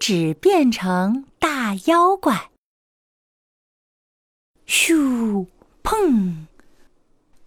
[0.00, 2.50] 指变成大妖怪。
[4.66, 5.46] 咻，
[5.84, 6.46] 砰！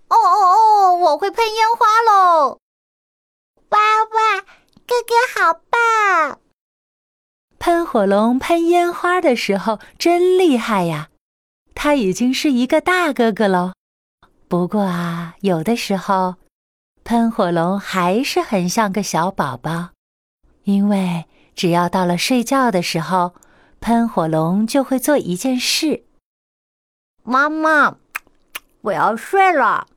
[0.07, 0.95] 哦哦哦！
[0.95, 2.59] 我会喷烟花喽！
[3.69, 4.41] 哇哇，
[4.85, 6.39] 哥哥好棒！
[7.57, 11.09] 喷火龙喷烟花的时候真厉害呀！
[11.73, 13.73] 他已经是一个大哥哥喽。
[14.47, 16.35] 不过啊，有的时候，
[17.03, 19.89] 喷火龙还是很像个小宝宝，
[20.65, 23.35] 因为只要到了睡觉的时候，
[23.79, 26.05] 喷火龙就会做一件事。
[27.23, 27.97] 妈妈，
[28.81, 29.87] 我要睡了。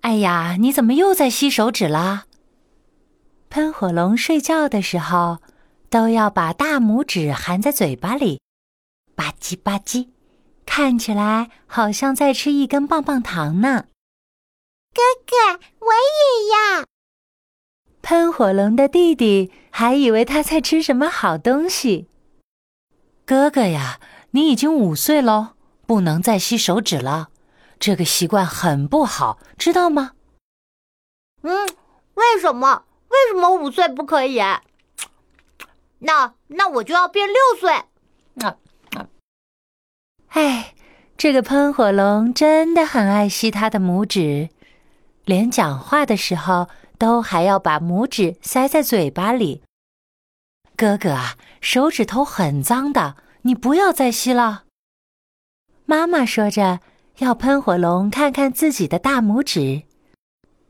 [0.00, 2.24] 哎呀，你怎么又在吸手指啦？
[3.50, 5.38] 喷火龙睡觉的时候，
[5.90, 8.40] 都要把大拇指含在嘴巴里，
[9.14, 10.10] 吧唧吧唧，
[10.64, 13.86] 看起来好像在吃一根棒棒糖呢。
[14.94, 16.86] 哥哥，我也要。
[18.00, 22.06] 喷火龙的弟弟还以为他在吃什么好东西。
[23.26, 23.98] 哥哥呀，
[24.30, 25.54] 你已经五岁喽，
[25.88, 27.30] 不能再吸手指了。
[27.80, 30.12] 这个习惯很不好，知道吗？
[31.42, 31.68] 嗯，
[32.14, 32.84] 为什么？
[33.08, 34.38] 为什么五岁不可以？
[35.98, 37.72] 那那我就要变六岁。
[37.72, 38.56] 啊
[38.94, 39.08] 啊！
[40.28, 40.76] 哎，
[41.16, 44.50] 这个喷火龙真的很爱吸他的拇指，
[45.24, 49.62] 连讲话的时候都还要把拇指塞在嘴巴里。
[50.76, 54.64] 哥哥啊，手指头很脏的，你不要再吸了。
[55.86, 56.80] 妈妈说着。
[57.18, 59.82] 要喷火龙看看自己的大拇指，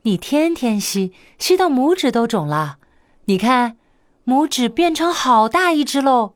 [0.01, 2.79] 你天天吸，吸到拇指都肿了。
[3.25, 3.77] 你看，
[4.25, 6.33] 拇指变成好大一只喽。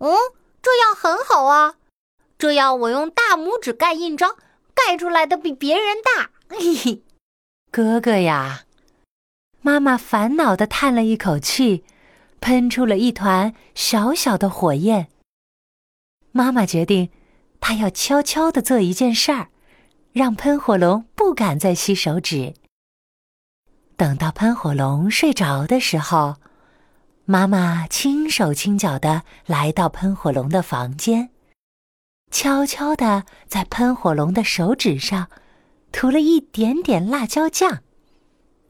[0.00, 0.12] 嗯，
[0.60, 1.76] 这样很好啊，
[2.36, 4.36] 这样我用大拇指盖印章，
[4.74, 6.30] 盖出来的比别人大。
[6.50, 7.02] 嘿嘿，
[7.76, 8.66] 哥哥呀，
[9.60, 11.82] 妈妈烦恼的叹了一口气，
[12.40, 15.08] 喷出了一团小小的火焰。
[16.30, 17.10] 妈妈决定。
[17.58, 19.48] 她要悄悄的做一件事儿，
[20.12, 22.54] 让喷火龙不敢再吸手指。
[23.96, 26.36] 等到喷火龙睡着的时候，
[27.24, 31.30] 妈妈轻手轻脚的来到喷火龙的房间，
[32.30, 35.28] 悄悄的在喷火龙的手指上
[35.94, 37.78] 涂了一点点辣椒酱，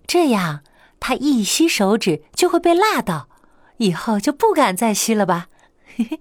[0.06, 0.62] 这样
[1.00, 3.30] 他一吸手指就会被辣到，
[3.78, 5.48] 以后就不敢再吸了吧。
[5.96, 6.20] 嘿嘿。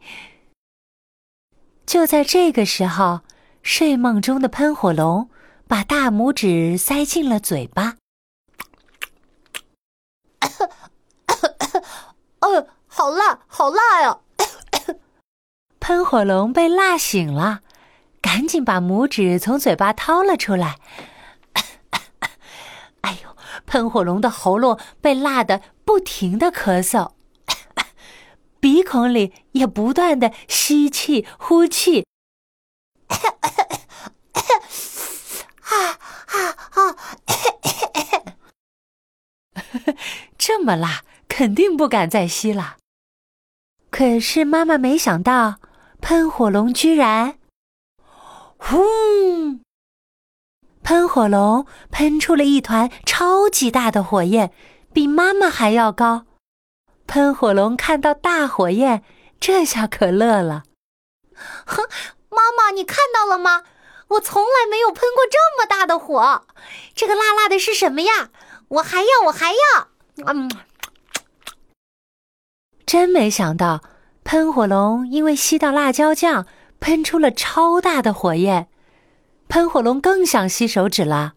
[1.86, 3.20] 就在这个时候，
[3.62, 5.30] 睡梦中的喷火龙
[5.68, 7.98] 把大拇指塞进了嘴巴。
[12.40, 14.20] 哦，好辣，好辣呀！
[15.82, 17.60] 喷火龙被辣醒了，
[18.24, 20.78] 赶紧把拇指从嘴巴掏了出来。
[23.02, 23.36] 哎呦，
[23.66, 27.12] 喷火龙的喉咙被辣得不停的咳嗽。
[28.62, 32.06] 鼻孔里也不断的吸气、呼气，
[33.10, 33.20] 啊
[36.28, 36.96] 啊啊！
[40.38, 42.78] 这么辣，肯定不敢再吸了。
[43.90, 45.60] 可是妈妈没想到，
[46.00, 47.38] 喷火龙居然，
[48.66, 49.60] 呼！
[50.84, 54.54] 喷火龙喷出了一团超级大的火焰，
[54.94, 56.26] 比妈妈还要高。
[57.06, 59.04] 喷火龙看到大火焰，
[59.38, 60.64] 这下可乐了。
[61.66, 61.84] 哼，
[62.30, 63.64] 妈妈，你看到了吗？
[64.08, 66.46] 我从来没有喷过这么大的火。
[66.96, 68.30] 这个辣辣的是什么呀？
[68.70, 69.90] 我还要，我还要。
[70.26, 70.50] 嗯，
[72.86, 73.82] 真没想到，
[74.24, 76.46] 喷火龙因为吸到辣椒酱，
[76.84, 78.68] 喷出了超大的火焰。
[79.48, 81.36] 喷火龙更想吸手指了。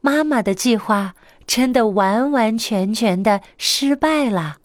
[0.00, 4.58] 妈妈的计划真的完完全全的失败了。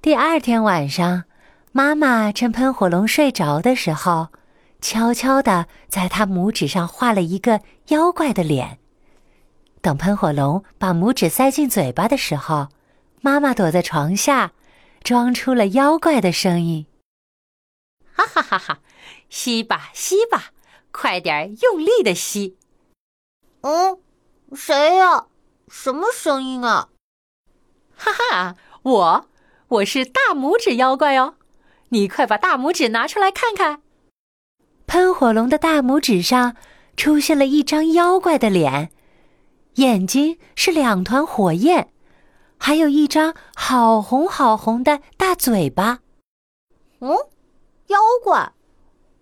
[0.00, 1.24] 第二天晚上，
[1.72, 4.28] 妈妈趁喷火龙睡着的时候，
[4.80, 8.78] 悄悄的在他拇指上画了一个妖怪的脸。
[9.88, 12.68] 等喷火龙把拇指塞进嘴巴的时候，
[13.22, 14.52] 妈妈躲在床下，
[15.02, 16.84] 装出了妖怪的声音
[18.12, 18.80] ：“哈哈哈哈，
[19.30, 20.50] 吸吧吸吧，
[20.92, 22.58] 快点用力的吸。”
[23.64, 23.98] 嗯，
[24.54, 25.28] 谁呀？
[25.68, 26.90] 什么声音啊？
[27.96, 29.28] 哈哈，我。
[29.68, 31.36] 我是大拇指妖怪哦，
[31.88, 33.80] 你快把大拇指拿出来看看。
[34.86, 36.56] 喷火龙的大拇指上
[36.94, 38.90] 出现了一张妖怪的脸，
[39.78, 41.92] 眼睛是两团火焰，
[42.58, 46.00] 还有一张好红好红的大嘴巴。
[46.98, 47.10] 嗯，
[47.86, 48.52] 妖怪，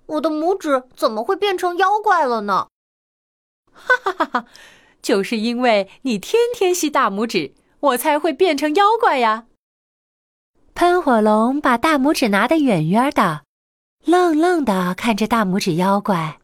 [0.06, 2.69] 我的拇指怎么会变成妖怪了呢？
[3.70, 4.44] 哈哈哈哈！
[5.03, 9.44] 就是因为你天天吸大拇指，我才会变成妖怪呀。
[10.75, 13.43] 喷火龙把大拇指拿得远远的，
[14.06, 16.38] 愣愣的看着大拇指妖怪。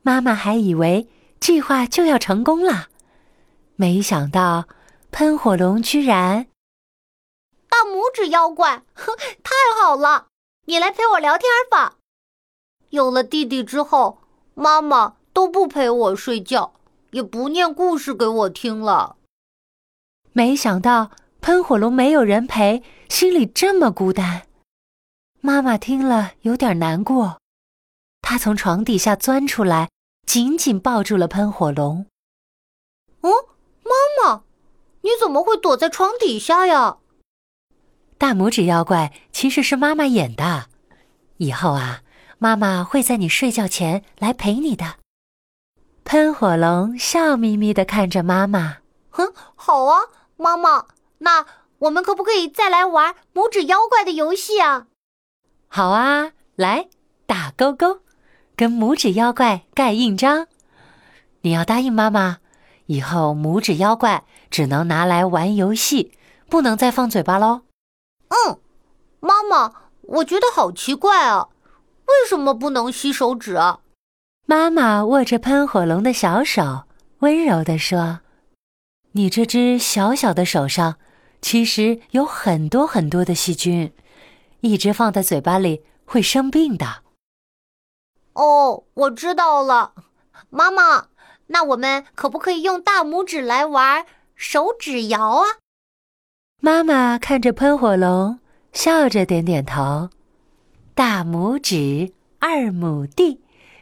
[0.00, 1.06] 妈妈还以为
[1.38, 2.88] 计划就要成功了，
[3.76, 4.66] 没想到
[5.10, 6.46] 喷火龙居然……
[7.68, 10.28] 大拇指妖怪，呵， 太好了！
[10.66, 11.96] 你来陪我聊天吧。
[12.90, 14.18] 有了弟弟之后，
[14.54, 16.74] 妈妈都不陪我睡觉，
[17.10, 19.16] 也不念故事给我听了。
[20.32, 21.10] 没想到
[21.40, 22.82] 喷火龙没有人陪。
[23.06, 24.48] 心里这么孤单，
[25.40, 27.38] 妈妈听了有点难过。
[28.22, 29.88] 她从床底下钻出来，
[30.26, 32.06] 紧紧抱住了喷火龙。
[33.20, 33.30] 哦，
[35.04, 36.96] 你怎么会躲在床底下呀？
[38.18, 40.66] 大拇指妖怪其实是妈妈演的。
[41.36, 42.02] 以后啊，
[42.38, 44.96] 妈妈会在你睡觉前来陪你的。
[46.04, 48.78] 喷火龙笑眯眯的看着妈妈。
[49.10, 50.00] 哼，好啊，
[50.36, 50.86] 妈妈，
[51.18, 51.46] 那。
[51.80, 54.86] 我们可不可以再来玩拇指妖怪的游戏啊？
[55.68, 56.88] 好啊，来
[57.26, 57.98] 打勾勾，
[58.56, 60.46] 跟拇指妖怪盖印章。
[61.42, 62.38] 你要答应妈妈，
[62.86, 66.12] 以后拇指妖怪只能拿来玩游戏，
[66.48, 67.62] 不能再放嘴巴喽。
[68.28, 68.58] 嗯，
[69.20, 69.72] 妈妈，
[70.02, 71.48] 我觉得好奇怪啊，
[72.06, 73.80] 为什么不能吸手指啊？
[74.46, 76.84] 妈妈握着喷火龙的小手，
[77.20, 78.20] 温柔地说
[79.12, 80.96] ：“你这只小小的手上。”
[81.44, 83.92] 其实有很多很多的细菌，
[84.60, 87.02] 一直放在嘴巴里会生病的。
[88.32, 89.92] 哦，我知道了，
[90.48, 91.08] 妈妈，
[91.48, 95.44] 那我们可不可以用大拇指来玩手指摇啊？
[96.60, 98.38] 妈妈看着喷火龙，
[98.72, 100.10] 笑着点点头。
[100.94, 103.40] 大拇指，二亩地，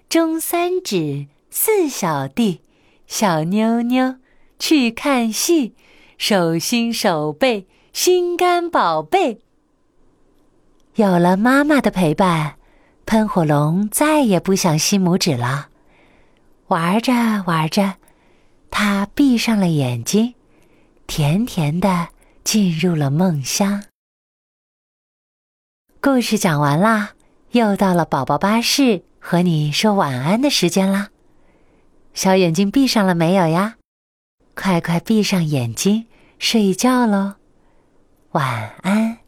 [0.09, 2.63] 中三指，四小弟，
[3.07, 4.17] 小妞妞
[4.59, 5.75] 去看戏。
[6.19, 9.41] 手心手背心肝宝贝，
[10.95, 12.55] 有了妈妈的陪伴，
[13.07, 15.71] 喷火龙再也不想吸拇指了。
[16.73, 17.13] 玩着
[17.47, 17.97] 玩着，
[18.71, 20.35] 他闭上了眼睛，
[21.07, 22.09] 甜甜的
[22.45, 23.85] 进入了梦乡。
[26.01, 27.11] 故事讲完啦，
[27.51, 31.11] 又到了宝宝巴士和你说晚安的时间啦。
[32.15, 33.77] 小眼睛闭上了没有呀？
[34.55, 36.07] 快快闭上眼睛。
[36.39, 37.35] 睡觉喽，
[38.31, 39.22] 晚安。